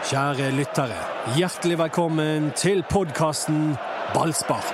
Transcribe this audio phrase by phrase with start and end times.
[0.00, 0.96] Kjære lyttere,
[1.36, 3.74] hjertelig velkommen til podkasten
[4.14, 4.70] Ballspark.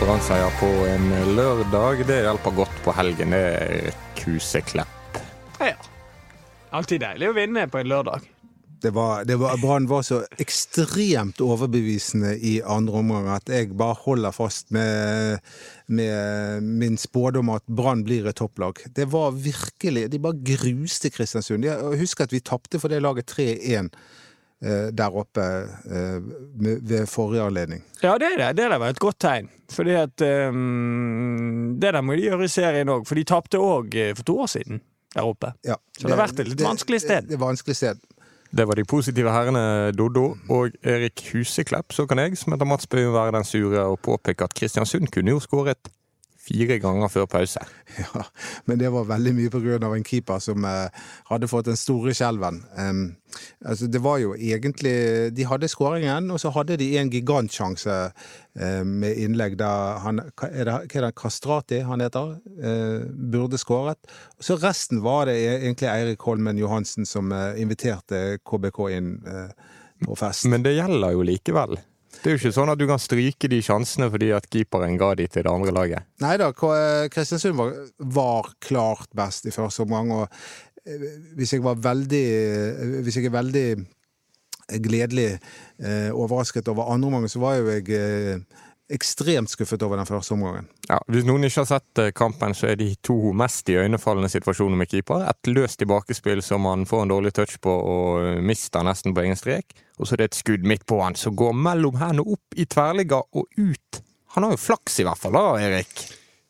[0.00, 3.36] Brannseier på en lørdag, det hjelper godt på helgen.
[3.36, 5.20] Det er kuseklepp.
[5.60, 5.76] Ja.
[6.72, 8.33] Alltid deilig å vinne på en lørdag.
[8.84, 13.96] Det var, det var, Brann var så ekstremt overbevisende i andre omgang at jeg bare
[14.02, 15.40] holder fast med,
[15.86, 18.82] med min spådom at Brann blir et topplag.
[18.92, 21.64] Det var virkelig De bare gruste Kristiansund.
[21.64, 23.88] Jeg husker at vi tapte for det laget 3-1
[24.60, 25.48] eh, der oppe
[25.88, 26.20] eh,
[26.60, 27.86] ved forrige anledning.
[28.02, 28.54] Ja, det er det.
[28.60, 29.48] Det der var et godt tegn.
[29.72, 30.20] Fordi at
[30.52, 34.42] um, Det der må de gjøre i serien òg, for de tapte òg for to
[34.44, 35.52] år siden der oppe.
[35.64, 37.24] Ja, Så det har vært et litt vanskelig sted.
[37.24, 38.00] Det, det vanskelig sted.
[38.54, 41.90] Det var de positive herrene Doddo og Erik Huseklepp.
[41.92, 45.34] Så kan jeg, som heter Mats Bøhum, være den sure og påpeke at Kristiansund kunne
[45.34, 45.90] jo skåret
[46.44, 47.64] fire ganger før pause.
[47.94, 48.24] Ja,
[48.66, 49.76] men det var veldig mye pga.
[49.86, 50.88] en keeper som eh,
[51.30, 52.64] hadde fått den store skjelven.
[52.76, 53.16] Um,
[53.64, 57.94] altså det var jo egentlig De hadde skåringen, og så hadde de en gigantsjanse
[58.58, 62.36] eh, med innlegg der han er det, hva er det Kastrati han heter?
[62.58, 63.98] Eh, burde skåret.
[64.40, 69.50] Så resten var det e-, egentlig Eirik Holmen Johansen som eh, inviterte KBK inn eh,
[70.04, 70.48] på fest.
[70.50, 71.78] Men det gjelder jo likevel.
[72.24, 75.10] Det er jo ikke sånn at du kan stryke de sjansene fordi at keeperen ga
[75.18, 76.06] de til det andre laget.
[76.24, 80.08] Nei da, Kristiansund var, var, klart best i første omgang.
[80.16, 81.04] Og eh,
[81.36, 82.24] hvis jeg var veldig
[83.04, 83.66] Hvis jeg er veldig
[84.88, 88.40] gledelig eh, overrasket over andre omgang, så var jo jeg eh,
[88.92, 90.66] ekstremt skuffet over den første omgangen.
[90.88, 94.76] Ja, Hvis noen ikke har sett eh, kampen, så er de to mest iøynefallende situasjoner
[94.80, 95.24] med keeper.
[95.30, 99.40] Et løst tilbakespill som han får en dårlig touch på og mister nesten på egen
[99.40, 99.72] strek.
[99.98, 102.66] Og så er det et skudd midt på han som går mellom hendene opp i
[102.68, 104.02] tverrligga og ut.
[104.34, 106.06] Han har jo flaks i hvert fall, da, Erik?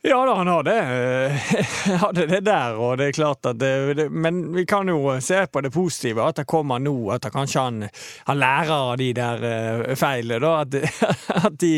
[0.07, 0.73] Ja da, han har det.
[1.87, 5.15] Jeg hadde det der, og det er klart at det, det, Men vi kan jo
[5.25, 6.93] se på det positive, at det kommer nå.
[7.15, 7.87] At kanskje han,
[8.27, 10.53] han lærer av de der uh, feilene.
[10.61, 10.77] At,
[11.49, 11.73] at de,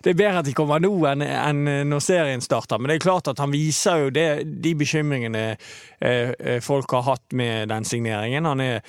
[0.00, 1.62] det er bedre at de kommer nå enn, enn
[1.92, 2.80] når serien starter.
[2.80, 4.28] Men det er klart at han viser jo det,
[4.64, 8.48] de bekymringene uh, folk har hatt med den signeringen.
[8.56, 8.80] Han er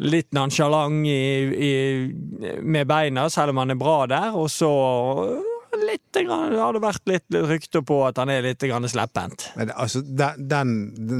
[0.00, 1.04] litt nonsjalant
[2.64, 4.32] med beina, selv om han er bra der.
[4.32, 4.72] Og så
[5.82, 9.50] litt, grann, det hadde vært litt rykter på at han er litt slepphendt.
[9.74, 10.72] Altså, den, den,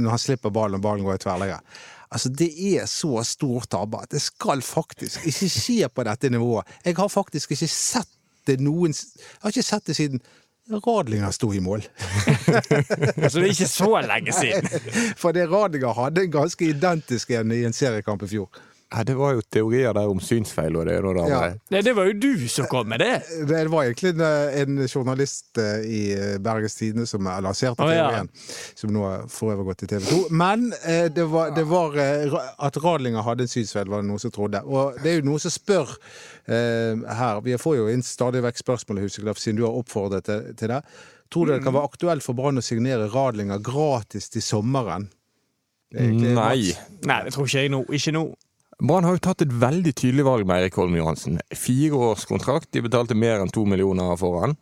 [0.03, 1.83] når han slipper ballen og ballen går i tverrligger
[2.15, 6.69] Altså, Det er så stor tabbe at det skal faktisk ikke skje på dette nivået.
[6.85, 8.11] Jeg har faktisk ikke sett
[8.47, 10.23] det noen Jeg har ikke sett det siden
[10.71, 11.83] Radlinger sto i mål.
[13.21, 14.69] altså det er ikke så lenge siden?
[15.21, 18.49] For det Radlinger hadde en ganske identisk en i en seriekamp i fjor.
[18.95, 21.41] Ja, Det var jo teorier der om synsfeil og det og det ja.
[21.75, 23.23] Nei, det var jo du som kom med det!
[23.49, 28.29] Det var egentlig en, journalist eh, i eh, Bergens Tidende som lanserte teorien.
[28.29, 28.75] Oh, ja.
[28.79, 30.21] Som nå får over gått i TV 2.
[30.31, 31.99] Men eh, det var, det var
[32.59, 34.63] at Radlinger hadde en synsfeil, var det noen som trodde.
[34.63, 35.97] Og det er jo noen som spør
[36.47, 37.43] eh, her.
[37.45, 40.81] Vi får jo inn stadig vekk spørsmål, Huseklaff, siden du har oppfordret til, til det.
[41.35, 45.09] Tror du det kan være aktuelt for Brann å signere Radlinger gratis til sommeren?
[45.95, 46.75] Nei.
[47.07, 47.85] Nei, det tror ikke jeg nå.
[47.95, 48.25] Ikke nå.
[48.83, 51.39] Brann har jo tatt et veldig tydelig valg med Eirik Holm Johansen.
[51.55, 54.57] Fire års kontrakt, de betalte mer enn to millioner for han.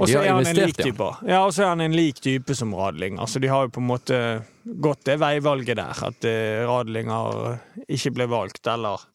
[0.00, 1.06] Og så er han en lik type.
[1.28, 3.20] Ja, og så er han en lik type som Radling.
[3.22, 4.18] Altså, De har jo på en måte
[4.64, 9.06] gått det veivalget der, at uh, Radling har ikke ble valgt, eller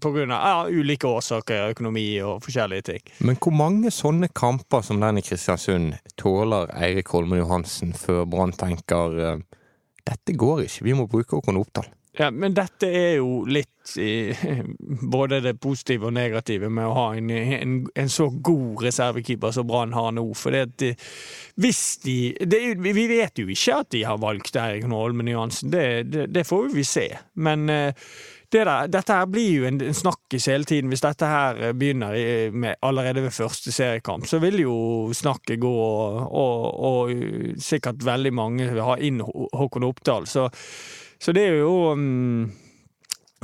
[0.00, 3.12] på grunn av ja, ulike årsaker, økonomi og forskjellige ting.
[3.24, 8.52] Men hvor mange sånne kamper som den i Kristiansund tåler Eirik Holmen Johansen før Brann
[8.56, 9.62] tenker uh,
[10.06, 11.88] dette går ikke, vi må bruke Håkon Oppdal?
[12.18, 14.32] Ja, Men dette er jo litt i,
[15.16, 19.68] både det positive og negative med å ha en, en, en så god reservekeeper som
[19.68, 20.24] Brann har nå.
[20.38, 20.94] For det,
[21.60, 25.84] hvis de det, Vi vet jo ikke at de har valgt Eirik Holmen Johansen, det,
[26.12, 27.06] det, det, får vi se.
[27.34, 28.08] Men eh,
[28.52, 30.88] det der, dette her blir jo en, en snakkis hele tiden.
[30.88, 32.16] Hvis dette her begynner
[32.56, 34.76] med allerede ved første seriekamp, så vil jo
[35.12, 40.30] snakket gå, og, og, og sikkert veldig mange vil ha inn Håkon Oppdal.
[40.30, 40.48] så
[41.22, 42.46] så det er jo um,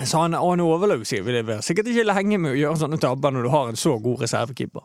[0.00, 3.70] så han, han overlever sikkert ikke lenge med å gjøre sånne tabber når du har
[3.70, 4.84] en så god reservekeeper.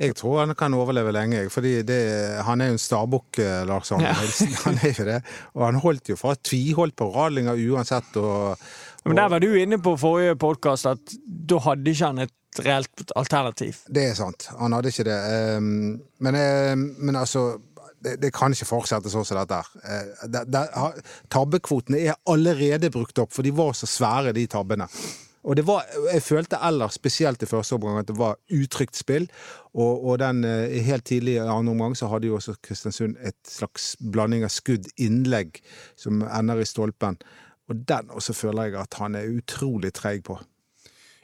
[0.00, 1.98] Jeg tror han kan overleve lenge, fordi det,
[2.46, 4.54] han er jo en starbukk, eh, Lars Arne Nilsen.
[4.64, 5.18] Han er jo det.
[5.58, 8.08] Og han holdt jo fra tviholdt på Radlinger uansett.
[8.16, 12.24] Og, og, Men der var du inne på forrige podkast at da hadde ikke han
[12.24, 13.82] et reelt alternativ.
[13.92, 15.18] Det er sant, han hadde ikke det.
[15.34, 17.44] Ehm, men, eh, men altså
[18.04, 19.60] det, det, kan ikke fortsette sånn som dette.
[19.84, 21.00] Eh,
[21.32, 24.88] Tabbekvotene er allerede brukt opp, for de var så svære, de tabbene.
[25.48, 29.28] Og det var, jeg følte ellers, spesielt i første omgang, at det var utrygt spill.
[29.72, 33.38] Og, og den eh, helt tidlig i andre omgang så hadde jo også Kristiansund et
[33.48, 35.62] slags blanding av skudd, innlegg,
[35.96, 37.16] som ender i stolpen.
[37.70, 40.36] Og den også føler jeg at han er utrolig treig på.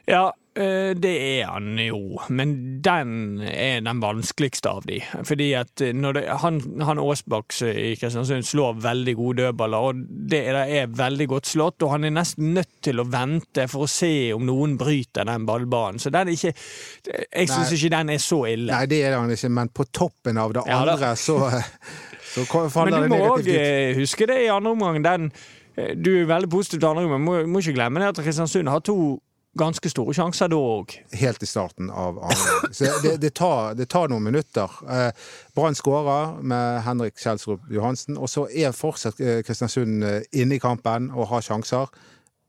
[0.09, 2.53] Ja, det er han jo, men
[2.85, 5.03] den er den vanskeligste av de.
[5.29, 10.01] Fordi at eh, det, han, han Aasbakk i Kristiansund slår veldig gode dødballer, og
[10.33, 13.91] det er veldig godt slått, og han er nesten nødt til å vente for å
[13.91, 16.01] se om noen bryter den ballbanen.
[16.01, 18.73] Så den er ikke Jeg syns ikke den er så ille.
[18.73, 21.39] Nei, det er han ikke, men på toppen av det Ja, andre, så,
[22.33, 23.53] så faller Men du må òg
[24.01, 25.03] huske det i andre omgang.
[25.05, 25.31] Den,
[25.77, 28.25] eh, du er veldig positiv til andre omgang, men må, må ikke glemme det at
[28.25, 29.19] Kristiansund har to
[29.57, 30.95] ganske store sjanser da òg.
[31.17, 32.73] helt i starten av andre.
[32.73, 34.73] Så det, det, tar, det tar noen minutter.
[34.91, 35.11] Eh,
[35.57, 40.63] Brann skårer med Henrik Kjelsrup Johansen, og så er fortsatt eh, Kristiansund eh, inne i
[40.63, 41.93] kampen og har sjanser,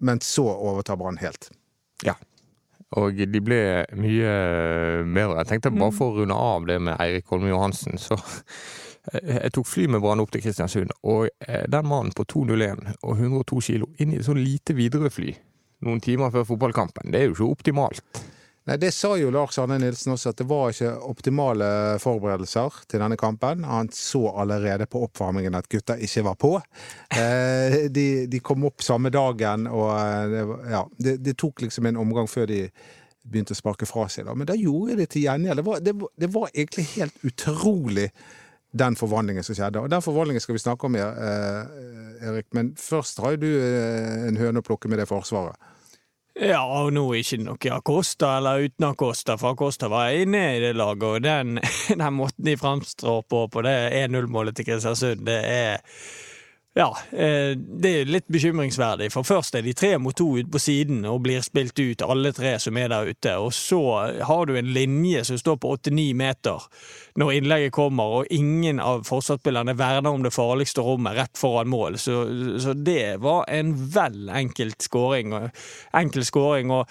[0.04, 1.50] men så overtar Brann helt.
[2.06, 2.18] Ja.
[2.98, 3.62] Og de ble
[4.00, 4.34] mye
[5.04, 5.42] bedre.
[5.42, 8.16] Jeg tenkte bare for å runde av det med Eirik Holme Johansen, så
[9.08, 13.62] jeg tok fly med Brann opp til Kristiansund, og den mannen på 201 og 102
[13.70, 15.36] kilo inn i et sånn lite Widerøe-fly
[15.86, 18.24] noen timer før fotballkampen, det er jo ikke optimalt.
[18.68, 21.68] Nei, Det sa jo Lars Arne Nilsen også, at det var ikke optimale
[22.04, 23.64] forberedelser til denne kampen.
[23.64, 26.54] Han så allerede på oppvarmingen at gutta ikke var på.
[27.18, 31.88] Eh, de, de kom opp samme dagen, og eh, det, ja, det, det tok liksom
[31.88, 32.60] en omgang før de
[33.24, 34.28] begynte å sparke fra seg.
[34.28, 34.36] Da.
[34.38, 35.62] Men da gjorde de til gjengjeld.
[35.62, 38.10] Det var, det, det var egentlig helt utrolig,
[38.78, 39.82] den forvandlingen som skjedde.
[39.82, 42.48] Og den forvandlingen skal vi snakke om, eh, Erik.
[42.58, 45.58] Men først har du eh, en høne å plukke med det forsvaret.
[46.38, 50.60] Ja, og nå er ikke noe Acosta eller uten Acosta, for Acosta var inne i
[50.62, 51.58] det laget, og den,
[52.02, 55.82] den måten de framstår på på det 1-0-målet til Kristiansund, det er
[56.78, 59.10] ja, eh, det er litt bekymringsverdig.
[59.10, 62.30] For først er de tre mot to ute på siden og blir spilt ut, alle
[62.38, 63.34] tre som er der ute.
[63.42, 63.82] Og så
[64.30, 66.68] har du en linje som står på 8-9 meter
[67.18, 71.98] når innlegget kommer, og ingen av forsvarsspillerne verner om det farligste rommet rett foran mål.
[71.98, 72.20] Så,
[72.62, 75.34] så det var en vel enkelt skåring.
[75.98, 76.70] Enkel skåring.
[76.72, 76.86] og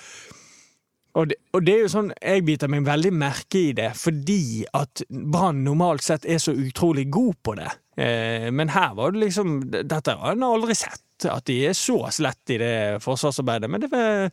[1.16, 4.66] og det, og det er jo sånn, Jeg biter meg veldig merke i det, fordi
[4.76, 7.70] at Brann normalt sett er så utrolig god på det.
[7.96, 12.10] Eh, men her var det liksom Dette har en aldri sett, at de er så
[12.12, 13.70] slett i det forsvarsarbeidet.
[13.72, 14.28] Men det var,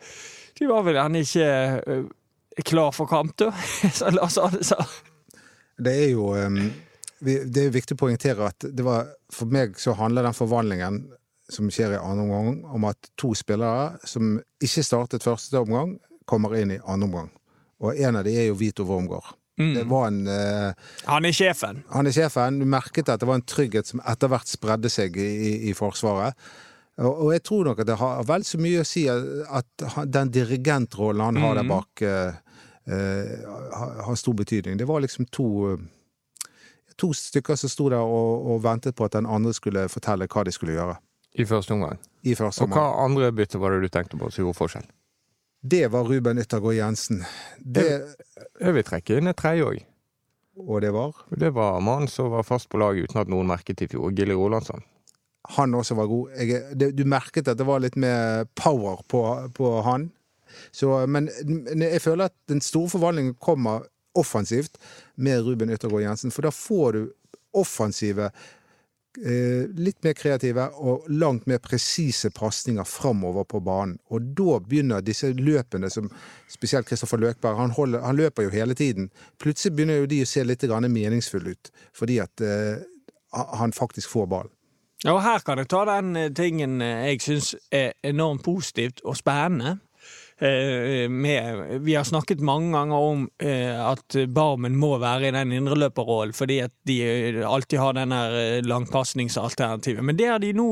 [0.60, 1.48] de var vel ennå ikke
[1.88, 2.04] uh,
[2.68, 3.54] klar for kamp, da.
[5.84, 6.60] Det er jo um,
[7.24, 11.00] Det er viktig å poengtere at det var For meg så handler den forvandlingen
[11.50, 16.56] som skjer i andre omgang, om at to spillere som ikke startet første omgang, kommer
[16.60, 17.32] inn i andre omgang.
[17.84, 19.34] Og en av de er jo Vito Wormgård.
[19.58, 20.74] Det var en eh,
[21.06, 21.84] Han er sjefen.
[21.94, 22.60] Han er sjefen.
[22.60, 25.74] Du merket at det var en trygghet som etter hvert spredde seg i, i, i
[25.78, 26.34] Forsvaret.
[27.02, 29.24] Og, og jeg tror nok at det har vel så mye å si at
[29.62, 32.34] at den dirigentrollen han har der bak, eh,
[32.86, 34.78] eh, har, har stor betydning.
[34.78, 35.84] Det var liksom to eh,
[37.02, 40.44] To stykker som sto der og, og ventet på at den andre skulle fortelle hva
[40.46, 40.94] de skulle gjøre.
[41.42, 41.98] I første omgang.
[42.22, 42.78] I første omgang.
[42.78, 44.86] Og hva andre bytte var det du tenkte på som gjorde forskjell?
[45.64, 47.22] Det var Ruben Yttergård Jensen.
[47.58, 47.86] Det,
[48.60, 49.84] Jeg vil trekke inn et tredje òg.
[50.60, 53.82] og det var Det var mannen som var fast på laget uten at noen merket
[53.82, 54.12] i fjor.
[54.12, 54.84] Gilly Rolandsson.
[55.56, 56.30] han også var god.
[56.40, 59.24] Jeg, det, du merket at det var litt mer power på,
[59.56, 60.12] på han.
[60.72, 61.30] Så, men,
[61.82, 64.78] jeg føler at den store forvandlingen kommer offensivt
[65.16, 66.32] med Ruben Yttergård Jensen.
[66.32, 67.02] For da får du
[67.54, 68.30] offensive,
[69.18, 74.00] litt mer kreative og langt mer presise pasninger framover på banen.
[74.10, 76.10] Og da begynner disse løpene som
[76.50, 79.12] spesielt Kristoffer Løkberg han, holder, han løper jo hele tiden.
[79.38, 82.82] Plutselig begynner jo de å se litt meningsfulle ut, fordi at eh,
[83.34, 84.54] han faktisk får ballen.
[85.10, 89.18] Og her kan jeg ta den eh, tingen eh, jeg syns er enormt positivt og
[89.20, 89.80] spennende.
[90.38, 95.54] Eh, med, vi har snakket mange ganger om eh, at Barmen må være i den
[95.54, 100.04] indreløperrollen fordi at de eh, alltid har den eh, langpasningsalternativet.
[100.04, 100.68] Men det har de nå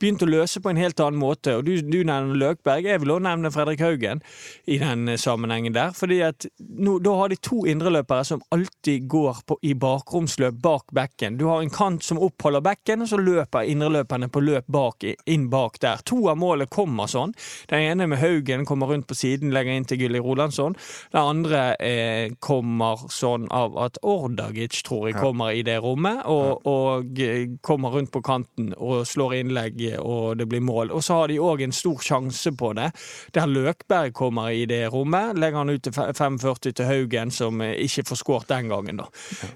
[0.00, 1.58] begynt å løse på en helt annen måte.
[1.58, 2.88] Og du, du nevner Løkberg.
[2.88, 4.24] Jeg vil også nevne Fredrik Haugen
[4.64, 5.92] i den sammenhengen der.
[5.96, 10.88] fordi at nå, da har de to indreløpere som alltid går på, i bakromsløp bak
[10.92, 11.36] bekken.
[11.38, 15.48] Du har en kant som oppholder bekken, og så løper indreløperne på løp bak, inn
[15.52, 16.02] bak der.
[16.08, 17.36] To av målene kommer sånn.
[17.70, 20.76] Den ene med Haugen kommer rundt på siden, legger inn til Gulli Rolandsson.
[21.12, 26.66] Den andre eh, kommer sånn av at Ordagic, tror jeg, kommer i det rommet, og,
[26.66, 30.92] og eh, kommer rundt på kanten og slår innlegg, og det blir mål.
[30.94, 32.90] Og så har de òg en stor sjanse på det,
[33.36, 35.38] der Løkberg kommer i det rommet.
[35.38, 39.02] Legger han ut til fe- 45 til Haugen, som eh, ikke får skåret den gangen,
[39.02, 39.08] da.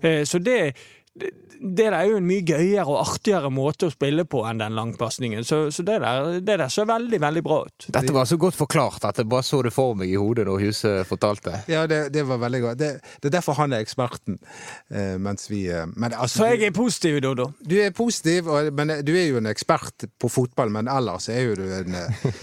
[0.02, 0.60] Eh, så det
[1.20, 1.30] det,
[1.60, 4.76] det der er jo en mye gøyere og artigere måte å spille på enn den
[4.76, 5.44] langpasningen.
[5.46, 7.88] Så, så det, der, det der så veldig, veldig bra ut.
[7.94, 10.66] Dette var så godt forklart at jeg bare så det for meg i hodet når
[10.66, 11.62] Huse fortalte.
[11.72, 12.80] Ja, det, det var veldig godt.
[12.82, 14.38] Det, det, er derfor han er eksperten.
[14.90, 17.50] Eh, mens vi eh, men, altså, Så jeg er positiv, Dodo.
[17.64, 21.46] Du er positiv, og, men du er jo en ekspert på fotball, men ellers er
[21.48, 22.40] jo du en eh,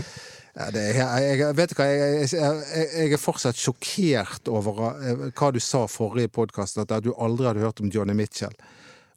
[0.53, 2.61] ja, er, jeg, vet du hva, jeg, jeg,
[2.93, 7.63] jeg, er fortsatt sjokkert over eh, hva du sa forrige podkast, at du aldri hadde
[7.63, 8.53] hørt om Johnny Mitchell.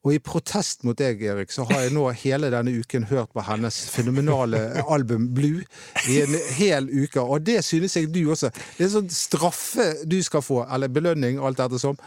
[0.07, 3.43] Og i protest mot deg, Erik, så har jeg nå hele denne uken hørt på
[3.45, 4.61] hennes fenomenale
[4.95, 5.65] album Blue
[6.07, 8.53] i en hel uke, og det synes jeg du også.
[8.79, 11.99] Det er sånn straffe du skal få, eller belønning, alt ettersom.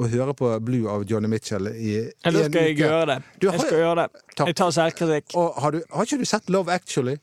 [0.00, 2.30] Å høre på Blue av Johnny Mitchell i en uke.
[2.30, 3.18] Eller skal jeg gjøre det?
[3.44, 4.22] Jeg skal gjøre det.
[4.30, 4.46] Takk.
[4.46, 5.36] Jeg tar selvkritikk.
[5.36, 7.18] Har, du, har ikke du sett Love Actually?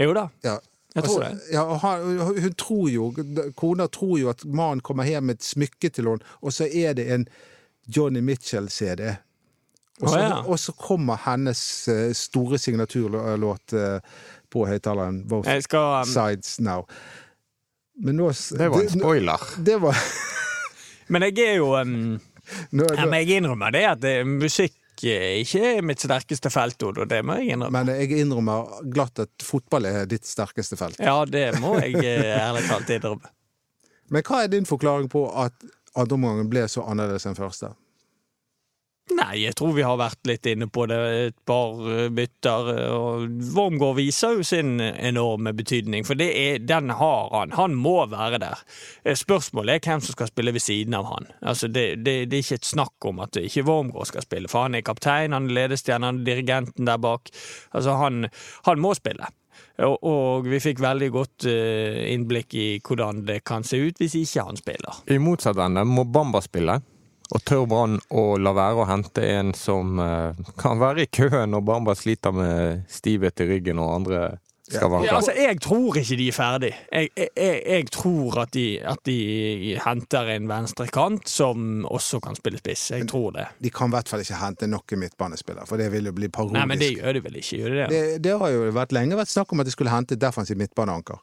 [0.00, 0.28] Jo da.
[0.44, 0.58] Ja.
[0.94, 3.06] Jeg tror Altså, Ja, og han, hun tror jo,
[3.56, 6.92] Kona tror jo at mannen kommer hjem med et smykke til henne, og så er
[6.98, 7.26] det en
[7.88, 9.16] Johnny Mitchell-CD.
[10.02, 10.42] Og, så- ja.
[10.42, 14.00] og så kommer hennes eh, store signaturlåt eh,
[14.52, 16.84] på høyttaleren, Both skal um, Sides Now.
[18.02, 19.40] Men nå Det var en spoiler.
[19.64, 19.96] Det var
[21.08, 22.20] Men jeg er jo um,
[22.72, 24.74] nå, ja, nå, men Jeg innrømmer det at det, musikk
[25.10, 27.06] er ikke mitt sterkeste felt, Odo.
[27.08, 27.82] Det må jeg innrømme.
[27.82, 31.00] Men jeg innrømmer glatt at fotball er ditt sterkeste felt.
[31.02, 33.32] Ja, det må jeg eh, ærlig talt innrømme.
[34.12, 35.56] Men hva er din forklaring på at
[35.98, 37.72] andre omgangen ble så annerledes enn første?
[39.10, 40.98] Nei, jeg tror vi har vært litt inne på det.
[41.26, 42.68] Et par eh, bytter.
[42.70, 43.24] eh, og
[43.56, 47.52] Wormgård viser jo sin enorme betydning, for er, den har han.
[47.58, 48.62] Han må være der.
[49.04, 51.26] Eh, Spørsmålet er hvem som skal spille ved siden av han.
[51.42, 54.68] Altså, det, det, det er ikke et snakk om at ikke Wormgård skal spille, for
[54.68, 57.34] han er kaptein, han er ledestjerne, han er dirigenten der bak.
[57.74, 58.28] Altså, han,
[58.70, 59.26] han må spille.
[59.82, 64.44] Og, og vi fikk veldig godt innblikk i hvordan det kan se ut hvis ikke
[64.46, 65.02] han spiller.
[65.10, 66.78] I motsatt ende må Bamba spille.
[67.32, 71.54] Og tør Brann å la være å hente en som eh, kan være i køen
[71.54, 74.24] når Bamba sliter med stivhet i ryggen og andre
[74.68, 75.08] skavanker.
[75.08, 76.70] Ja, altså, jeg tror ikke de er ferdig.
[76.92, 82.60] Jeg, jeg, jeg, tror at de, at de henter en venstrekant som også kan spille
[82.60, 82.84] spiss.
[82.92, 83.48] Jeg tror det.
[83.64, 86.60] De kan i hvert fall ikke hente nok midtbanespillere, for det vil jo bli parodisk.
[86.60, 87.90] Nei, men det gjør de vel ikke, gjør de det?
[87.92, 91.20] Det, det har jo vært lenge vært snakk om at de skulle hente defensiv midtbaneanker.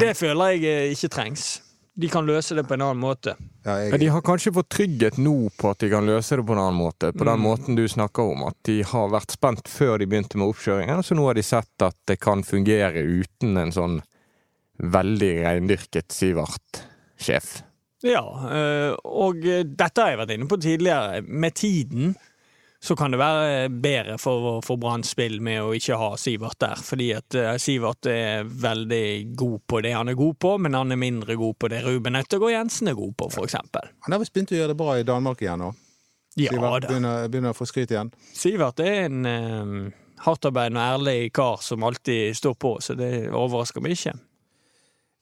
[0.00, 1.50] Det føler jeg eh, ikke trengs.
[1.94, 3.34] De kan løse det på en annen måte.
[3.66, 6.54] Ja, jeg, de har kanskje fått trygghet nå på at de kan løse det på
[6.56, 7.10] en annen måte.
[7.12, 7.44] På den Mm.
[7.44, 11.14] måten du snakker om, at de har vært spent før de begynte med oppkjøringen, så
[11.14, 14.00] nå har de sett at det kan fungere uten en sånn
[14.80, 17.62] veldig reindyrket Sivert-sjef.
[18.02, 21.20] Ja, eh, og eh, dette har jeg vært inne på tidligere.
[21.28, 22.16] Med tiden
[22.82, 26.80] så kan det være bedre for, for Branns spill med å ikke ha Sivert der.
[26.82, 29.06] Fordi at eh, Sivert er veldig
[29.38, 32.18] god på det han er god på, men han er mindre god på det Ruben
[32.18, 33.92] Ettergaard Jensen er god på, eksempel.
[34.02, 35.72] han har visst begynt å gjøre det bra i Danmark igjen nå.
[36.40, 38.10] Ja Sivert begynner, begynner å få skryt igjen.
[38.34, 39.78] Sivert er en eh,
[40.26, 44.16] hardtarbeidende og ærlig kar som alltid står på, så det overrasker meg ikke.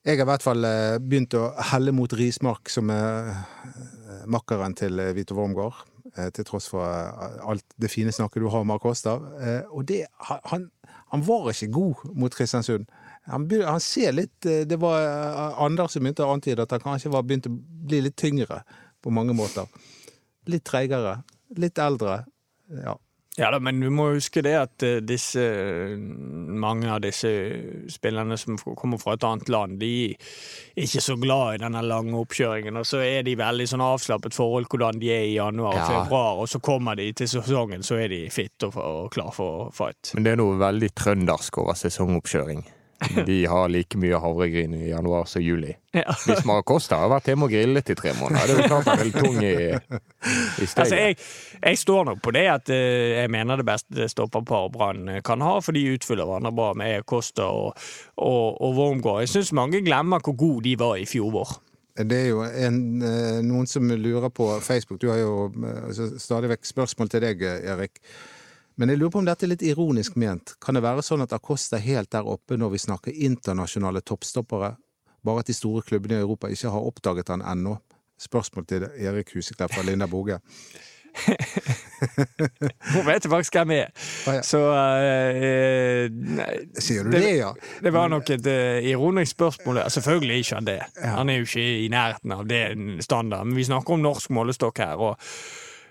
[0.01, 4.73] Jeg har i hvert fall eh, begynt å helle mot Rismark, som er eh, makkeren
[4.79, 5.83] til eh, Vito Wormgård.
[6.17, 9.17] Eh, Til tross for eh, alt det fine snakket du har om Acosta.
[9.41, 10.07] Eh, Og det,
[10.51, 10.71] han,
[11.13, 12.87] han var ikke god mot Kristiansund.
[13.31, 15.05] Han, han ser litt Det var
[15.61, 18.63] Anders som begynte å antyde at han kanskje var begynt å bli litt tyngre
[19.05, 19.69] på mange måter.
[20.49, 21.21] Litt treigere.
[21.57, 22.25] Litt eldre.
[22.71, 22.97] Ja.
[23.39, 25.41] Ja da, men du må huske det at eh, disse
[26.61, 27.31] mange av disse
[27.93, 32.19] spillerne som kommer fra et annet land, de er ikke så glad i denne lange
[32.19, 32.77] oppkjøringen.
[32.81, 35.87] Og så er de veldig sånn avslappet forhold hvordan de er i januar og Ja.
[36.03, 39.71] februar, og så kommer de til sesongen, så er de fit og, og klar for
[39.73, 40.11] fight.
[40.15, 42.65] Men det er noe veldig trøndersk over sesongoppkjøring.
[43.27, 45.73] De har like mye havregryn i januar som juli.
[45.97, 46.13] Ja.
[46.27, 49.01] Hvis Maracosta har vært hjemme og grillet i tre måneder, det er jo klart han
[49.03, 49.55] er tung i,
[50.61, 50.83] i steget.
[50.85, 51.17] Altså, jeg,
[51.63, 55.57] jeg står nok på det at eh, jeg mener det beste stopperpar Brann kan ha,
[55.65, 57.73] for de utfyller hverandre bra med Costa og,
[58.21, 59.25] og, og Wormgård.
[59.25, 61.57] Jeg syns mange glemmer hvor gode de var i fjor vår.
[62.01, 65.01] Det er jo en, eh, noen som lurer på Facebook.
[65.01, 67.99] Du har jo eh, altså, stadig vekk spørsmål til deg, Erik.
[68.81, 70.55] Men jeg lurer på om dette er litt ironisk ment.
[70.65, 74.71] Kan det være sånn at Acosta er helt der oppe når vi snakker internasjonale toppstoppere,
[75.21, 77.75] bare at de store klubbene i Europa ikke har oppdaget han ennå?
[78.21, 80.41] Spørsmål til Erik Huseklepp fra Linda Boge.
[82.95, 83.93] Hun vet faktisk hvem jeg er.
[84.31, 84.43] Å, ja.
[84.47, 87.51] Så uh, nei, Sier du Det- det, ja?
[87.85, 89.83] det var nok et uh, ironisk spørsmål.
[89.93, 90.79] Selvfølgelig ikke han det.
[91.05, 92.63] Han er jo ikke i nærheten av det
[93.05, 93.49] standard.
[93.51, 94.97] Men vi snakker om norsk målestokk her.
[95.11, 95.19] og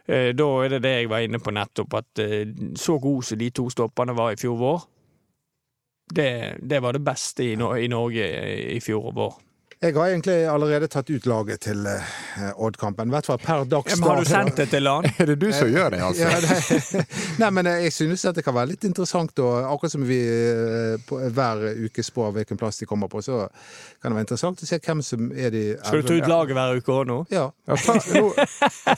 [0.09, 3.49] da er det det jeg var inne på nettopp, at eh, så gode som de
[3.53, 4.87] to stopperne var i fjor vår,
[6.15, 6.31] det,
[6.65, 8.25] det var det beste i, no i Norge
[8.73, 9.37] i fjor vår.
[9.79, 13.07] Jeg har egentlig allerede tatt ut laget til eh, Odd-kampen.
[13.07, 14.09] I hvert fall per dags dato.
[14.09, 15.05] har du sendt det til han?
[15.23, 16.25] Er det du som gjør det, altså?
[16.27, 17.03] Ja, det,
[17.39, 20.17] nei, men eh, jeg synes at det kan være litt interessant, og akkurat som vi
[20.19, 23.45] eh, på, hver uke spår hvilken plass de kommer på, så
[24.01, 26.59] kan det være interessant å se hvem som er de Skal du ta ut laget
[26.59, 27.19] hver uke òg nå?
[27.31, 27.45] Ja.
[27.71, 28.33] Ja, ta, nå,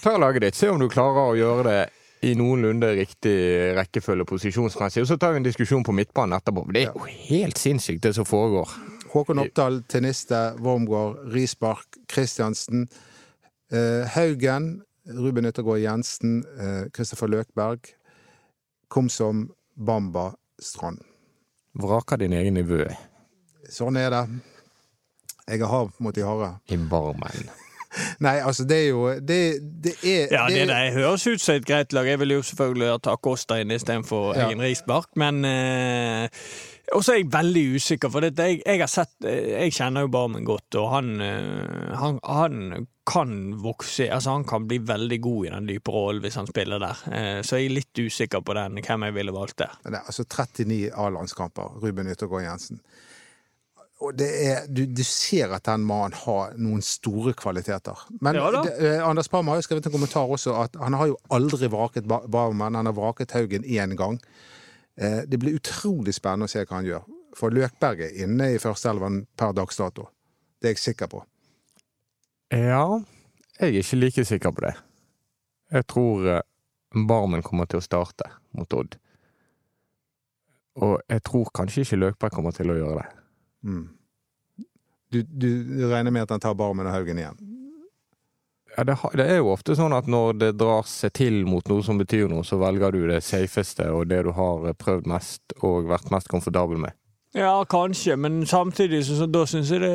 [0.02, 0.58] ta laget ditt.
[0.58, 1.82] Se om du klarer å gjøre det
[2.26, 3.36] i noenlunde riktig
[3.78, 5.06] rekkefølge posisjonsmessig.
[5.06, 6.66] Og så tar vi en diskusjon på midtbanen etterpå.
[6.74, 8.74] Det er jo helt sinnssykt, det som foregår.
[9.12, 12.88] Håkon Oppdal, Teniste, Wormgård, Rispark, Kristiansen,
[13.72, 17.80] eh, Haugen, Ruben Yttergård Jensen, eh, Kristoffer Løkberg,
[18.88, 21.00] Komsom, Bamba, Strand.
[21.74, 22.84] Vraker din egen nivå
[23.72, 24.26] Sånn er det.
[25.48, 26.50] Jeg har hard mot de harde.
[26.70, 27.50] i varmen.
[28.24, 29.38] Nei, altså, det er jo Det,
[29.84, 32.06] det er Ja, det er- der høres ut som et greit lag.
[32.08, 34.48] Jeg ville jo selvfølgelig ta Kosta inn istedenfor Ja.
[34.50, 36.28] egen Risbark, men eh,
[36.92, 40.06] Og så er jeg veldig usikker, for dette, jeg, jeg har sett eh, Jeg kjenner
[40.06, 45.20] jo Barmen godt, og han, eh, han, han kan vokse Altså, han kan bli veldig
[45.24, 47.06] god i den dype rollen hvis han spiller der.
[47.12, 49.78] Eh, så jeg er litt usikker på den, hvem jeg ville valgt der.
[49.86, 52.84] Det er altså 39 A-landskamper, Ruben Yttergård Jensen.
[54.02, 58.00] Og det er, du, du ser at den mannen har noen store kvaliteter.
[58.20, 58.72] Men Ja det,
[59.06, 62.76] Anders Parma har jo skrevet en kommentar også at han har jo aldri vraket Barmen.
[62.76, 64.18] Han har vraket Haugen én gang.
[64.96, 67.06] Eh, det blir utrolig spennende å se hva han gjør.
[67.38, 70.10] For Løkberg er inne i førsteelven per dags dato.
[70.60, 71.24] Det er jeg sikker på.
[72.52, 73.00] Ja,
[73.60, 74.74] jeg er ikke like sikker på det.
[75.72, 76.44] Jeg tror eh,
[77.08, 78.98] Barmen kommer til å starte mot Odd.
[80.82, 83.08] Og jeg tror kanskje ikke Løkberg kommer til å gjøre det.
[83.68, 83.88] Mm.
[85.12, 87.40] Du, du, du regner med at han tar Barmen og Haugen igjen?
[88.78, 91.84] Ja, det, det er jo ofte sånn at når det drar seg til mot noe
[91.84, 95.56] som betyr noe, så velger du det safeste og det du har eh, prøvd mest
[95.60, 96.96] og vært mest komfortabel med.
[97.36, 99.92] Ja, kanskje, men samtidig så, så da syns jeg det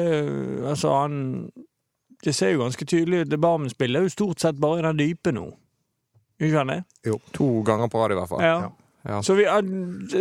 [0.65, 1.51] Altså, han
[2.25, 3.35] Det ser jo ganske tydelig ut.
[3.41, 5.51] Barmen spiller jo stort sett bare i den dype nå.
[6.41, 6.81] Ikke han det?
[7.37, 8.41] To ganger på rad, i hvert fall.
[8.45, 8.55] Ja.
[8.65, 8.71] Ja.
[9.09, 9.21] Ja.
[9.23, 9.45] Så, vi,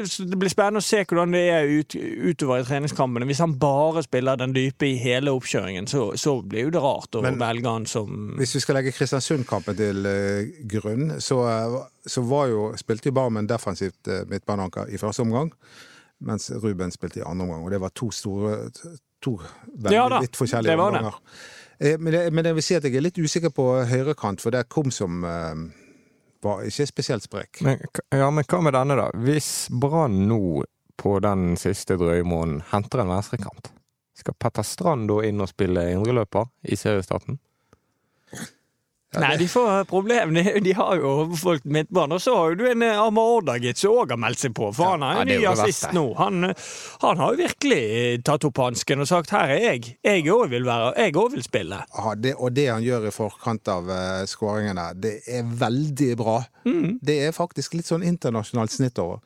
[0.06, 3.26] så det blir spennende å se hvordan det er ut, utover i treningskampene.
[3.26, 7.18] Hvis han bare spiller den dype i hele oppkjøringen, så, så blir jo det rart
[7.18, 11.80] å Men- velge han som Hvis vi skal legge Kristiansund-kampen til uh, grunn, så, eh,
[12.06, 15.50] så var jo, spilte jo Barmen defensivt uh, midtbaneanker i første omgang,
[16.22, 17.66] mens Ruben spilte i andre omgang.
[17.66, 18.60] Og det var to store
[19.26, 21.16] To veldig Ja litt forskjellige omganger.
[21.80, 24.68] Men, det, men jeg vil si at jeg er litt usikker på høyrekant, for det
[24.72, 25.64] kom som eh,
[26.46, 27.62] var ikke spesielt sprek.
[27.66, 27.82] Men,
[28.14, 29.10] ja, men hva med denne, da?
[29.26, 30.64] Hvis Brann nå,
[30.96, 33.72] på den siste drøye måneden, henter en venstrekant,
[34.16, 37.42] skal Petter Strand da inn og spille indreløper i seriestarten?
[39.22, 40.34] Nei, de får problem.
[40.36, 42.18] De, de har jo folk midtbane.
[42.18, 44.72] Og så har jo du en eh, Amar Ordagic som òg har meldt seg på,
[44.76, 46.06] for han jo er ny assist nå.
[46.20, 46.66] Han, eh,
[47.04, 49.94] han har jo virkelig eh, tatt opp hansken og sagt 'her er jeg'.
[50.04, 51.84] Jeg òg vil være Jeg òg vil spille.
[51.98, 56.42] Ja, det, og det han gjør i forkant av uh, skåringene, det er veldig bra.
[56.66, 57.00] Mm.
[57.02, 59.22] Det er faktisk litt sånn internasjonalt snitt over.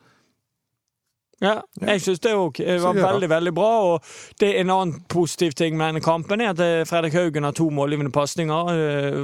[1.42, 2.98] Ja, jeg syns det òg var han.
[3.00, 3.70] veldig veldig bra.
[3.94, 4.04] Og
[4.40, 7.54] det er En annen positiv ting med denne kampen er at eh, Fredrik Haugen har
[7.56, 8.72] to målgivende pasninger.
[8.76, 9.24] eh,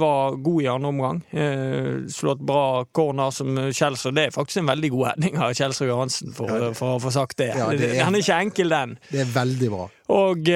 [0.00, 1.22] var- god i andre omgang.
[1.32, 4.14] Eh, Slått bra corner som Kjelsrud.
[4.14, 7.12] Det er faktisk en veldig god heading av Kjelsrud Johansen, for, Ja, for å få
[7.12, 7.52] sagt det.
[7.56, 8.98] Ja, det er- Den er ikke enkel, den.
[9.10, 9.88] Det er veldig bra.
[10.08, 10.48] Og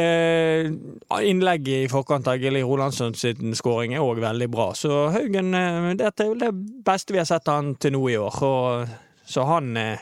[1.22, 4.70] innlegget i forkant av Gilly Rolandsson sin skåring er òg veldig bra.
[4.72, 5.52] Så Haugen
[5.98, 6.52] Dette er vel det
[6.84, 8.40] beste vi har sett han til nå i år.
[8.42, 8.88] Og,
[9.26, 9.96] så han eh,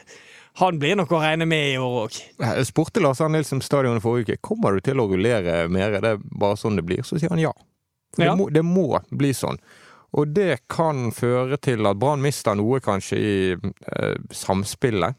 [0.61, 2.17] han blir nok å regne med i år òg.
[2.43, 5.97] Jeg spurte Lars Arne Nilsen på stadionet forrige uke kommer du til å rullere mer.
[5.97, 7.01] Det er bare sånn det blir.
[7.09, 7.55] Så sier han ja.
[8.13, 8.35] For Ja.
[8.35, 9.61] Det, må, det må bli sånn.
[10.13, 15.17] Og det kan føre til at Brann mister noe kanskje i eh, samspillet.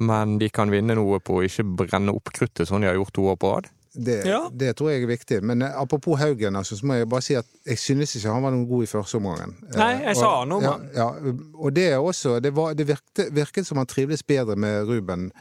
[0.00, 3.12] Men de kan vinne noe på å ikke brenne opp kruttet sånn de har gjort
[3.18, 3.68] to år på rad.
[3.94, 4.48] Det, Ja.
[4.54, 5.40] det tror jeg er viktig.
[5.42, 8.42] Men eh, apropos Haugen, altså, så må jeg bare si at jeg synes ikke han
[8.42, 9.56] var noen god i første omgangen.
[9.74, 11.08] Nei, Eh, jeg sa han om ja, ja,
[11.54, 15.32] og det er også Det, var, det virket, virket som han trivdes bedre med Ruben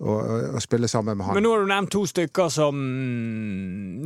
[0.00, 0.14] å,
[0.56, 1.36] å spille sammen med han.
[1.36, 2.80] Men nå har du nevnt to stykker som,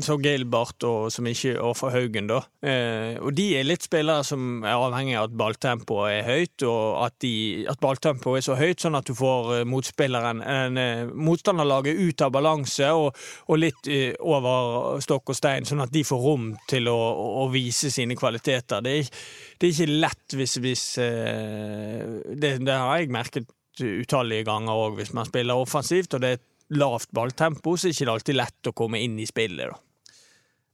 [0.03, 2.41] som Gilbert og, som ikke, og for Haugen, da.
[2.67, 7.05] Eh, og de er litt spillere som er avhengig av at balltempoet er høyt, og
[7.07, 7.29] at,
[7.71, 12.27] at balltempoet er så høyt sånn at du får eh, motspilleren, en, eh, motstanderlaget ut
[12.27, 16.53] av balanse og, og litt eh, over stokk og stein, sånn at de får rom
[16.71, 16.99] til å,
[17.45, 18.83] å vise sine kvaliteter.
[18.85, 19.13] Det er,
[19.61, 24.95] det er ikke lett hvis, hvis eh, det, det har jeg merket utallige ganger òg.
[25.01, 26.45] Hvis man spiller offensivt og det er et
[26.79, 29.69] lavt balltempo, så er det ikke alltid lett å komme inn i spillet.
[29.71, 30.15] da.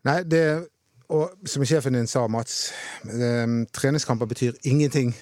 [0.05, 0.45] Nei, det
[1.11, 2.71] Og som sjefen din sa, Mats,
[3.05, 5.13] eh, treningskamper betyr ingenting.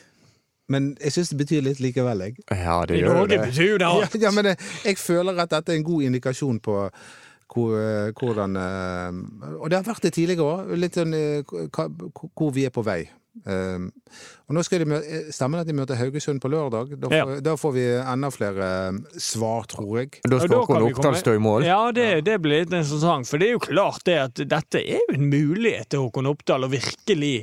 [0.68, 2.34] Men jeg syns det betyr litt likevel, jeg.
[2.50, 3.46] Ja, det gjør Norge det.
[3.48, 4.14] betyr det Ja, alt.
[4.20, 6.90] ja, men jeg, jeg føler at dette er en god indikasjon på
[7.54, 12.74] hvordan eh, Og det har vært det tidligere òg, litt sånn eh, hvor vi er
[12.74, 13.02] på vei.
[13.46, 13.84] Eh,
[14.48, 16.94] og nå skal de møte, Stemmer det at de møter Haugesund på lørdag?
[16.98, 20.22] Da får, da får vi enda flere eh, svar, tror jeg.
[20.24, 21.66] Da skal Håkon Oppdal stå i mål.
[21.68, 23.28] Ja, det, det blir litt interessant.
[23.30, 26.66] For det er jo klart det at dette er jo en mulighet til Håkon Oppdal
[26.66, 27.36] å virkelig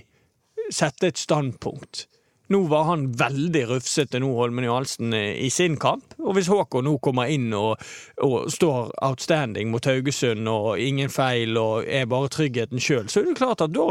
[0.73, 2.07] sette et standpunkt.
[2.53, 6.13] Nå var han veldig rufsete, nå Holmen Johansen, i sin kamp.
[6.21, 7.79] Og hvis Håkon nå kommer inn og,
[8.21, 13.31] og står outstanding mot Haugesund og ingen feil og er bare tryggheten sjøl, så er
[13.31, 13.87] det klart at da,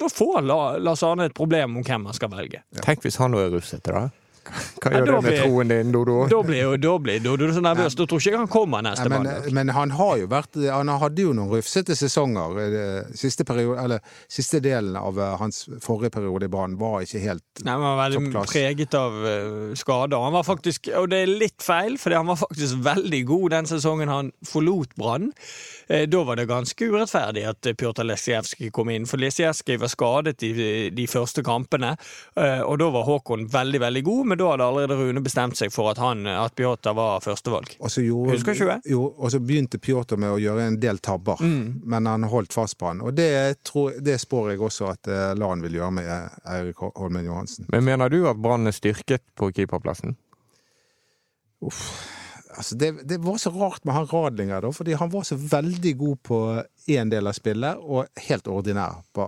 [0.00, 2.62] da får La- Lars Arne et problem om hvem han skal velge.
[2.84, 4.06] Tenk hvis han nå er rufsete, da.
[4.48, 6.16] Hva gjør det med blir- troen din, Dodo?
[6.28, 6.42] Da
[6.98, 7.94] blir Dodo så nervøs.
[7.98, 9.52] Da tror ikke jeg han kommer neste men, mandag.
[9.52, 12.58] men han har jo vært Han hadde jo noen rufsete sesonger.
[12.58, 17.20] eh, Siste, periode, eller, siste delen av eh, hans forrige periode i banen var ikke
[17.20, 18.52] helt Nei, Han var veldig toppklass.
[18.52, 20.18] preget av skader.
[20.22, 23.66] Han var faktisk, og det er litt feil, for han var faktisk veldig god den
[23.66, 25.32] sesongen han forlot Brann.
[25.88, 29.88] Eh, da var det ganske urettferdig at eh, Pjotr Lesijevskij kom inn, for Lesijevskij var
[29.92, 30.52] skadet i
[30.94, 31.96] de, første kampene.
[32.36, 35.72] eh, og da var Håkon veldig, veldig god, men da hadde allerede Rune bestemt seg
[35.74, 37.74] for at, han, at Pjotr var førstevalg.
[37.78, 38.90] Gjorde- Husker ikke det?
[38.94, 41.80] Jo, og så begynte Pjotr med å gjøre en del tabber, Mm.
[41.84, 43.00] men han holdt fast på han.
[43.02, 43.28] Og det,
[43.64, 47.66] tror, det spår jeg også at eh, Lan vil gjøre med eh, Eirik Holmen Johansen.
[47.72, 50.16] Men mener du at Brann er styrket på keeperplassen?
[51.60, 51.82] Uff.
[52.58, 55.92] Altså, det, det var så rart med han Radlinger, da, fordi han var så veldig
[56.00, 56.38] god på
[56.88, 59.24] én del av spillet, og helt ordinær på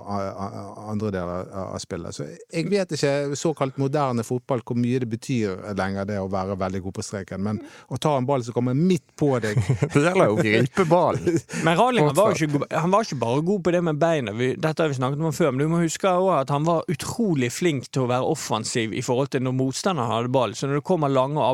[0.90, 2.14] andre deler av spillet.
[2.16, 6.56] Så jeg vet ikke såkalt moderne fotball hvor mye det betyr lenger, det å være
[6.60, 7.60] veldig god på streken, men
[7.92, 9.58] å ta en ball som kommer midt på deg
[9.92, 11.38] Det gjelder jo å gripe ballen.
[11.66, 14.88] Men Radlinger var ikke, han var ikke bare god på det med beina, dette har
[14.90, 18.06] vi snakket om før, men du må huske også at han var utrolig flink til
[18.06, 20.54] å være offensiv i forhold til når motstanderen hadde ball.
[20.56, 21.44] Så når det kommer lange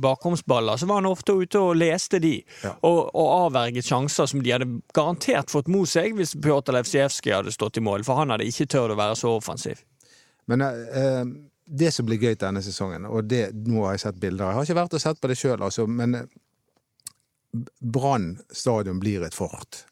[0.00, 2.72] bakromsballer, så var han ofte ute og leste de, Ja.
[2.86, 5.17] og, og avverget sjanser som de hadde garantert
[5.50, 8.94] fått mot seg hvis Pjotr Levsijevskij hadde stått i mål, for han hadde ikke tørt
[8.94, 9.84] å være så offensiv.
[10.48, 11.24] Men eh,
[11.68, 14.68] det som blir gøy denne sesongen, og det, nå har jeg sett bilder Jeg har
[14.68, 16.28] ikke vært og sett på det sjøl, altså, men eh,
[17.80, 19.84] Brann stadion blir et fort.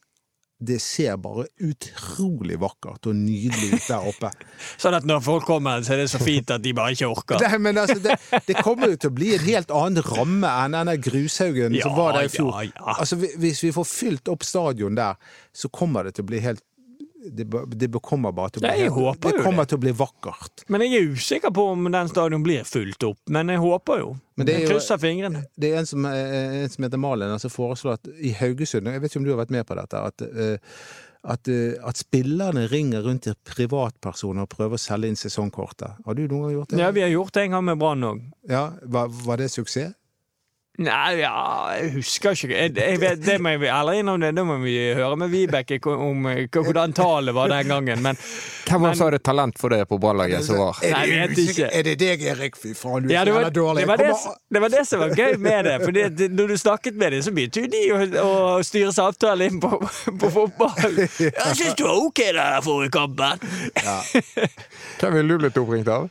[0.58, 4.30] Det ser bare utrolig vakkert og nydelig ut der oppe.
[4.82, 7.40] Sånn at når folk kommer, så er det så fint at de bare ikke orker.
[7.44, 8.16] Nei, men altså, det,
[8.48, 12.16] det kommer jo til å bli en helt annen ramme enn denne grushaugen som var
[12.16, 12.54] der i fjor.
[12.62, 12.96] ja, ja.
[12.96, 15.20] Altså, hvis vi får fylt opp stadion der,
[15.52, 16.64] så kommer det til å bli helt
[17.32, 17.46] Det,
[17.78, 19.68] det kommer bare til å bli, Nei, jeg håper det jo det.
[19.68, 20.64] til å bli vakkert.
[20.68, 23.18] Men jeg er usikker på om den stadion blir fulgt opp.
[23.28, 24.12] Men jeg håper jo.
[24.36, 25.44] Men det er jeg jo- krysser fingrene.
[25.58, 29.00] Det er en som, eh, en som heter Malin, som foreslår at i Haugesund Jeg
[29.00, 29.94] vet ikke om du har vært med på dette.
[30.06, 30.58] At, eh,
[31.24, 35.96] at, eh, at spillerne ringer rundt til privatpersoner og prøver å selge inn sesongkortet.
[36.04, 36.78] Har du noen gang gjort det?
[36.78, 38.20] Ja, vi har gjort det en gang med Brann òg.
[38.48, 39.94] Ja, var, var det suksess?
[40.76, 41.32] Nei, ja,
[41.72, 42.52] jeg husker ikke.
[42.52, 46.26] Jeg, jeg vet, det må jeg ærlig innom det må vi høre med Vibeke om
[46.28, 48.02] eh, hvordan tallet var den gangen.
[48.04, 48.18] Men
[48.66, 50.82] Hvem var som hadde talent for det på ballaget som var?
[50.84, 51.70] Er Nei, det, jeg vet ikke.
[51.70, 52.58] Er det deg, Erik?
[52.60, 53.86] Fy faen, du er ja, det, var, dårlig.
[53.86, 55.76] det, var det, det var det som var gøy med det.
[55.84, 59.54] For det, når du snakket med dem, så begynte jo de å, å styre samtalen
[59.56, 59.72] inn på,
[60.20, 61.00] på fotball.
[61.24, 63.48] Jeg syns du var ok der forrige kampen.
[65.00, 66.10] Hvem ville du blitt oppringt av?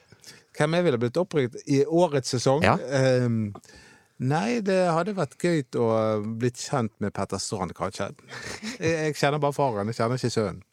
[0.56, 2.64] Hvem jeg ville blitt oppringt i årets sesong?
[2.64, 2.78] Ja.
[2.96, 3.50] Ehm,
[4.20, 5.90] nei, det hadde vært gøy å
[6.40, 8.12] blitt kjent med Petter Strand, kanskje.
[8.80, 10.64] Jeg, kjenner bare faren, jeg kjenner ikke sønnen.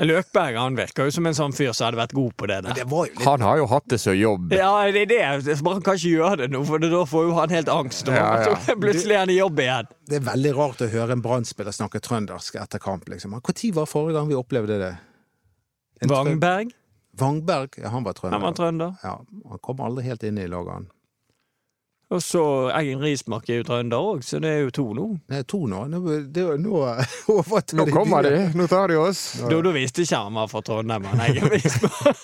[0.00, 2.76] Løkberg han virker jo som en sånn fyr som hadde vært god på det der.
[2.78, 4.54] Det var jo litt Han har jo hatt det som jobb.
[4.56, 5.56] Ja, det er det.
[5.60, 8.08] Bare han kan ikke gjøre det nå, for da får jo han helt angst.
[8.08, 8.54] Og Ja, ja.
[8.86, 9.90] Plutselig er han i jobb igjen.
[10.08, 13.04] Det er veldig rart å høre en Brann-spiller snakke trøndersk etter kamp.
[13.12, 13.36] liksom.
[13.36, 14.94] Når var forrige gang vi opplevde det?
[16.00, 16.72] En trø-
[17.20, 17.76] Vangberg?
[17.76, 18.38] Ja, han var trønder.
[18.38, 18.96] han var trønder.
[19.04, 19.18] Ja,
[19.52, 20.88] Han kom aldri helt inn i laget, han.
[22.12, 22.42] Og så
[22.76, 25.04] Eggen Rismark er jo trønder òg, så det er jo to nå.
[25.30, 25.84] Det er to nå.
[25.88, 26.00] Nå,
[26.34, 26.80] det, nå
[27.78, 29.22] Nå kommer de, nå tar de oss.
[29.40, 32.20] Da, da visste ikke han var fra Trondheim, han Eggen Rismark.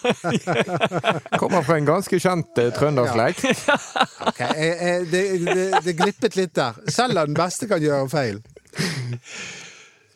[1.41, 3.47] Kommer fra en ganske kjent eh, trønderslekt.
[4.29, 6.77] Ok, jeg, jeg, det, det, det glippet litt der.
[6.93, 8.41] Selv den beste kan gjøre feil.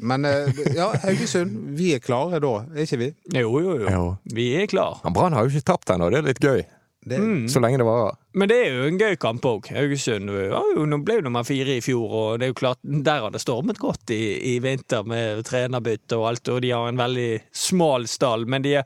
[0.03, 3.11] Men eh, ja, Haugesund, vi er klare da, er ikke vi?
[3.39, 3.89] Jo, jo, jo.
[3.89, 4.05] Jo.
[4.35, 5.01] Vi er klare.
[5.15, 6.65] Brann har jo ikke tapt ennå, det er litt gøy.
[7.09, 7.19] Det,
[7.51, 8.19] Så lenge det varer.
[8.33, 9.69] Men det er jo en gøy kamp òg.
[9.77, 10.61] Haugesund ja,
[11.05, 13.81] ble jo nummer fire i fjor, og det er jo klart, der har det stormet
[13.81, 14.23] godt i,
[14.55, 18.79] i vinter med trenerbytte og alt, og de har en veldig smal stall, men de,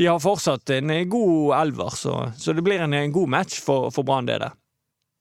[0.00, 3.90] de har fortsatt en god elver, så, så det blir en, en god match for,
[3.94, 4.56] for Brann, det der.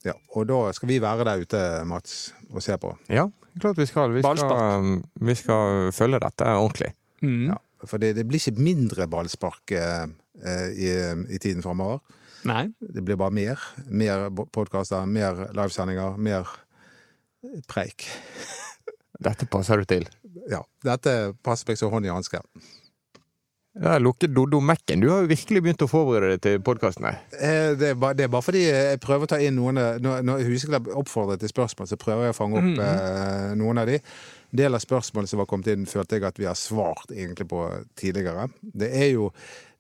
[0.03, 2.91] Ja, og da skal vi være der ute, Mats, og se på.
[3.11, 3.27] Ja,
[3.59, 4.11] klart vi skal.
[4.15, 6.91] Vi skal, um, vi skal følge dette ordentlig.
[7.23, 7.53] Mm.
[7.53, 10.03] Ja, for det, det blir ikke mindre ballspark eh,
[10.43, 10.91] eh, i,
[11.35, 12.03] i tiden framover.
[12.45, 12.65] Nei.
[12.79, 13.60] Det blir bare mer.
[13.88, 16.49] Mer podkaster, mer livesendinger, mer
[17.71, 18.06] preik.
[19.23, 20.08] Dette passer du til.
[20.51, 22.41] Ja, dette passer meg som hånd i hanske.
[23.73, 25.01] Ja, Lukke Doddo Mekken.
[25.01, 27.08] Du har jo virkelig begynt å forberede deg til podkasten.
[27.10, 30.43] Eh, Det det er bare fordi jeg prøver å ta inn noen av- Når, når
[30.45, 33.97] Huseklepp oppfordrer til spørsmål, så prøver jeg å fange opp eh, noen av de.
[34.53, 37.61] Del av spørsmålene som var kommet inn, følte jeg at vi har svart egentlig på
[37.97, 38.45] tidligere.
[38.61, 39.31] Det er jo,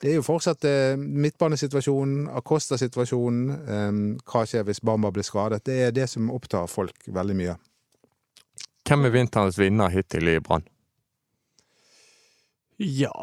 [0.01, 3.91] det er jo fortsatt eh, midtbanesituasjonen, Acosta-situasjonen, eh,
[4.25, 5.61] hva skjer hvis Bamba blir skadet?
[5.69, 7.55] Det er det som opptar folk veldig mye.
[8.89, 10.65] Hvem er vinterens vinner hittil i Brann?
[12.83, 13.13] Ja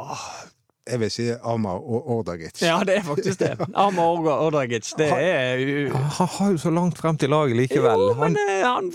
[0.86, 2.62] Jeg vil si Amar og Ordagic.
[2.62, 3.56] Ja, det er faktisk det.
[3.74, 8.06] Amar Ordagic, det er jo Han har jo så langt frem til laget likevel.
[8.06, 8.92] Jo, men eh, han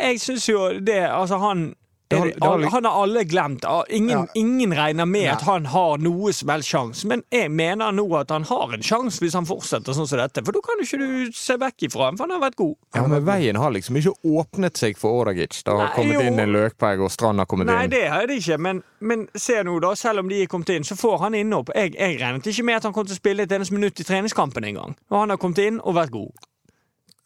[0.00, 1.74] Jeg syns jo det Altså, han
[2.08, 3.64] Det har- det har han har alle glemt.
[3.64, 4.26] Ah, Ingen, Ja.
[4.34, 5.32] ingen regner med Nei.
[5.32, 8.80] at han har noe som helst sjanse, men jeg mener nå at han har en
[8.82, 10.44] sjanse hvis han fortsetter sånn som dette.
[10.44, 12.76] For da kan du ikke du se vekk ifra ham, for han har vært god.
[12.94, 15.62] ja, men veien har liksom ikke åpnet seg for Oragic.
[15.64, 16.20] Det har Nei, kommet jo.
[16.20, 17.90] inn en løkpegg, og Strand har kommet Nei, inn.
[17.90, 19.94] det har det ikke, men, men se nå, da.
[19.94, 21.70] Selv om de er kommet inn, så får han innhopp.
[21.74, 24.04] Jeg, jeg regnet ikke med at han kom til å spille et eneste minutt i
[24.04, 24.94] treningskampen engang.
[25.10, 26.30] Og han har kommet inn og vært god.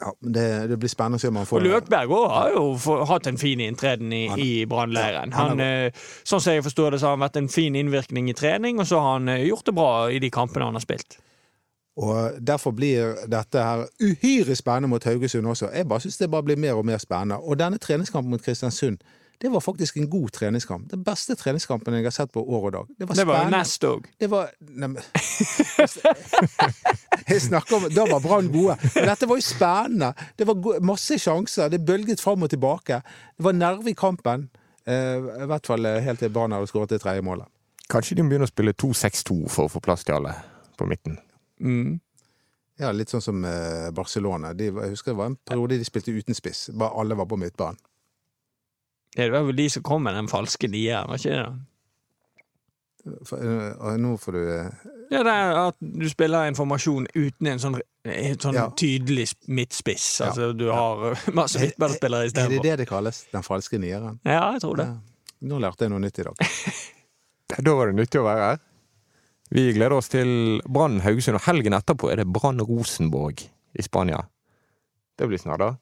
[0.01, 2.53] Ja, men det, det blir spennende å se om han Og får Løkberg også har
[2.55, 5.35] jo for, hatt en fin inntreden i, i Brannleiren.
[5.37, 8.31] Han Han, eh, sånn som jeg forstår det, så har han vært en fin innvirkning
[8.33, 10.85] i trening, og så har han eh, gjort det bra i de kampene han har
[10.85, 11.19] spilt.
[12.01, 15.69] Og Derfor blir dette her uhyre spennende mot Haugesund også.
[15.75, 17.41] Jeg bare syns det bare blir mer og mer spennende.
[17.43, 19.03] Og denne treningskampen mot Kristiansund,
[19.41, 20.91] det var faktisk en god treningskamp.
[20.91, 22.89] Den beste treningskampen jeg har sett på år og dag.
[22.99, 24.09] Det var Det var nest òg.
[24.21, 25.01] Det var Neimen
[27.31, 28.77] Jeg snakker om Da var Brann gode.
[28.95, 30.11] Men dette var jo spennende.
[30.37, 31.71] Det var masse sjanser.
[31.73, 33.01] Det bølget fram og tilbake.
[33.37, 34.51] Det var nerve i kampen.
[34.85, 37.49] Eh, I hvert fall eh, helt til Brann hadde skåret det tredje målet.
[37.91, 40.35] Kanskje de må begynne å spille 2-6-2 for å få plass til alle
[40.77, 41.17] på midten.
[41.65, 41.97] Mm.
[42.81, 44.53] Ja, Litt sånn som eh, Barcelona.
[44.57, 46.69] De, jeg husker det var en periode de spilte uten spiss.
[46.77, 47.81] Bare alle var på midtbanen.
[49.17, 51.43] Det var vel de som kom med den falske nieren, var ikke det?
[51.47, 53.17] da?
[53.25, 54.67] For, eh, nå får du eh,
[55.11, 58.67] Ja, det er at du spiller en formasjon uten en sånn, en sånn Ja.
[58.77, 60.21] tydelig midtspiss.
[60.21, 60.29] Ja.
[60.29, 62.13] Altså, du har eh, masse istedenfor.
[62.45, 63.23] Er det det det kalles?
[63.33, 64.21] Den falske nieren?
[64.29, 64.87] Ja, jeg tror det.
[64.93, 64.99] Ja.
[65.49, 66.37] Nå lærte jeg noe nytt i dag.
[67.51, 68.59] Da var det nyttig å være her.
[69.51, 73.43] Vi gleder oss til Brann Haugesund, og helgen etterpå er det Brann Rosenborg
[73.75, 74.21] i Spania.
[75.19, 75.73] Det blir snart, da.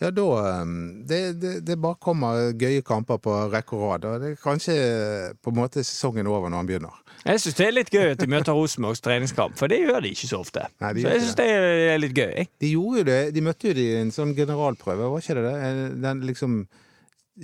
[0.00, 0.70] Ja, da eh,
[1.08, 4.06] det, det, det bare kommer gøye kamper på rekke og rad.
[4.08, 7.00] Og det er kanskje eh, på en måte sesongen over når han begynner.
[7.26, 10.14] Jeg syns det er litt gøy at de møter Rosenborgs treningskamp, for det gjør de
[10.14, 10.62] ikke så ofte.
[10.80, 12.30] Nei, så jeg syns det er litt gøy.
[12.32, 12.48] jeg.
[12.64, 15.44] De gjorde jo det, de møtte jo de i en sånn generalprøve, var ikke det
[15.50, 15.56] det?
[15.68, 16.62] Eh, Den liksom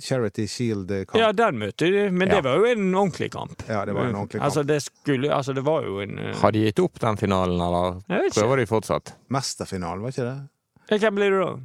[0.01, 1.17] Charity Shield-kamp.
[1.17, 2.35] Ja, den møtte de, men Ja.
[2.41, 3.63] det var jo en ordentlig kamp.
[3.69, 4.45] Ja, det var en ordentlig kamp.
[4.49, 6.33] Altså, det skulle Altså, det var jo en uh...
[6.41, 8.01] Har de gitt opp den finalen, eller
[8.33, 9.13] prøver de fortsatt?
[9.33, 10.99] Mesterfinalen, var ikke det?
[11.01, 11.55] Hvem blir det da?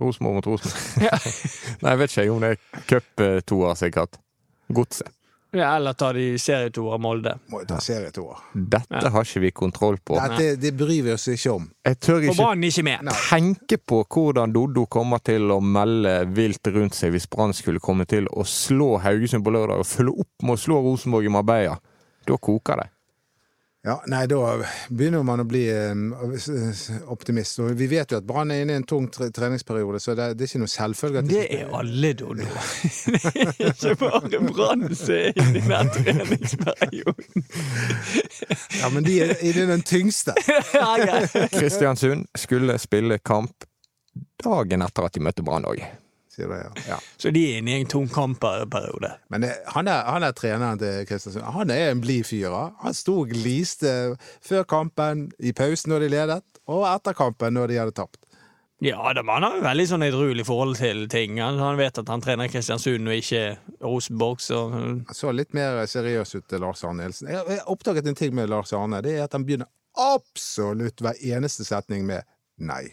[0.00, 1.04] Rosenborg mot Rosenborg?
[1.08, 1.18] Ja.
[1.82, 4.18] Nei, jeg vet ikke om det er cuptoer, sikkert.
[4.74, 5.12] Godset.
[5.56, 7.30] Ja, eller ta de serietoer Molde.
[7.48, 8.36] Må jo ta serietoer.
[8.52, 9.08] Dette Ja.
[9.14, 10.18] har ikke vi kontroll på.
[10.20, 11.70] Dette det bryr vi oss ikke om.
[11.88, 13.08] Jeg tør ikke ikke med.
[13.30, 18.04] Tenke på hvordan Doddo kommer til å melde vilt rundt seg hvis Brann skulle komme
[18.04, 21.78] til å slå Haugesund på lørdag og følge opp med å slå Rosenborg i Marbella.
[22.28, 22.90] Da koker det.
[23.86, 24.38] Ja, nei, da
[24.90, 25.62] begynner man å bli
[27.06, 27.60] optimist.
[27.62, 30.44] Og vi vet jo at Brann er inne i en tung treningsperiode, så det, det
[30.44, 32.42] er ikke noe selvfølge at de Det er alle, Doddo.
[32.48, 37.46] Det er ikke bare Brann som er inne i den treningsperioden.
[38.80, 40.34] Ja, men de er inne i den tyngste.
[40.74, 41.46] Ja, ja.
[41.54, 43.64] Kristiansund skulle spille kamp
[44.42, 45.80] dagen etter at de møtte Brann òg.
[46.38, 46.82] Sier det, ja.
[46.92, 46.96] ja.
[47.18, 49.10] Så de er inne i en tung kampperiode.
[49.32, 51.42] Men det, han, er, han er treneren til Kristiansund.
[51.56, 52.54] Han er en blid fyr.
[52.54, 52.94] han.
[52.94, 57.80] Sto og gliste før kampen, i pausen når de ledet, og etter kampen når de
[57.82, 58.22] hadde tapt.
[58.86, 61.40] Ja, da, han har jo veldig sånn edruelig forhold til ting.
[61.42, 63.42] Han, han vet at han trener Kristiansund og ikke
[63.82, 67.32] Rosenborg, så Han så litt mer seriøs ut til Lars Arne Nilsen.
[67.32, 69.02] Jeg jeg har oppdaget en ting med Lars Arne.
[69.02, 69.66] Det er at han begynner
[69.98, 72.22] absolutt hver eneste setning med
[72.62, 72.84] nei.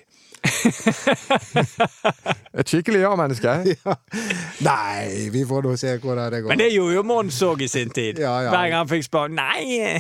[2.60, 3.52] Et skikkelig ja-menneske.
[3.86, 3.96] Ja.
[4.64, 6.50] Nei, vi får nå se hvordan det går.
[6.54, 8.20] Men det gjorde jo Mons òg i sin tid.
[8.24, 8.54] Ja, ja.
[8.54, 10.00] Hver gang han fikk spørre Nei!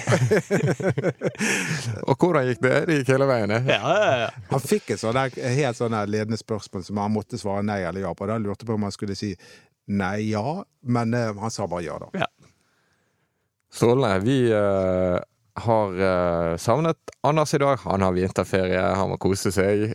[2.10, 2.74] Og hvordan gikk det?
[2.88, 3.52] Det gikk hele veien.
[3.52, 3.62] det.
[3.70, 4.30] Ja, ja, ja.
[4.54, 8.16] Han fikk et sånn helt sånn ledende spørsmål som han måtte svare nei eller ja
[8.16, 8.28] på.
[8.30, 9.34] Da lurte jeg på om han skulle si
[9.92, 12.10] nei, ja, men uh, han sa bare ja, da.
[12.24, 12.30] ja.
[13.76, 14.24] Strålende.
[14.26, 15.20] Vi uh
[15.56, 17.80] har uh, savnet Anders i dag.
[17.84, 19.94] Han har vinterferie, han må kose seg.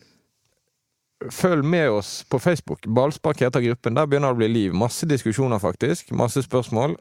[1.28, 2.86] Følg med oss på Facebook.
[2.86, 3.96] Ballspark heter gruppen.
[3.96, 4.76] Der begynner det å bli liv.
[4.76, 6.14] Masse diskusjoner, faktisk.
[6.16, 6.96] Masse spørsmål.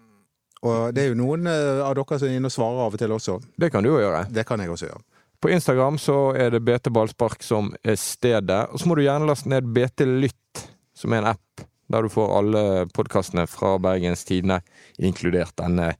[0.67, 2.99] Og det er jo noen eh, av dere som er inne og svarer av og
[2.99, 3.38] til også.
[3.55, 4.25] Det kan du jo gjøre.
[4.36, 5.03] Det kan jeg også gjøre.
[5.39, 8.65] På Instagram så er det BT Ballspark som er stedet.
[8.73, 12.12] Og så må du gjerne laste ned BT Lytt, som er en app der du
[12.12, 14.60] får alle podkastene fra Bergens Tidende,
[15.01, 15.93] inkludert denne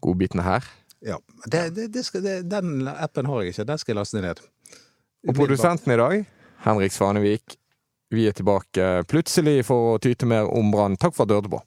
[0.00, 0.64] godbiten her.
[1.04, 1.18] Ja.
[1.44, 3.66] Det, det, det skal, den appen har jeg ikke.
[3.68, 4.40] Den skal jeg laste ned.
[5.28, 6.22] Og produsenten i dag,
[6.64, 7.56] Henrik Svanevik.
[8.10, 10.98] Vi er tilbake plutselig for å tyte mer om Brann.
[10.98, 11.60] Takk for at du hørte på.